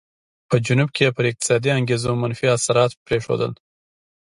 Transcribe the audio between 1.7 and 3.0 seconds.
انګېزو منفي اثرات